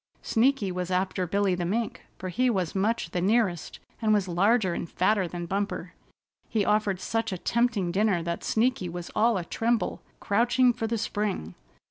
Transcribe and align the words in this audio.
Sneaky 0.23 0.71
was 0.71 0.89
after 0.89 1.27
Billy 1.27 1.53
the 1.53 1.63
Mink, 1.63 2.01
for 2.17 2.29
he 2.29 2.49
was 2.49 2.73
much 2.73 3.11
the 3.11 3.21
nearest, 3.21 3.77
and 4.01 4.11
was 4.11 4.27
larger 4.27 4.73
and 4.73 4.89
fatter 4.89 5.27
than 5.27 5.45
Bumper. 5.45 5.93
He 6.49 6.65
offered 6.65 6.99
such 6.99 7.31
a 7.31 7.37
tempting 7.37 7.91
dinner 7.91 8.23
that 8.23 8.43
Sneaky 8.43 8.89
was 8.89 9.11
all 9.15 9.37
atremble, 9.37 10.01
crouching 10.19 10.73
for 10.73 10.87
the 10.87 10.97
spring. 10.97 11.53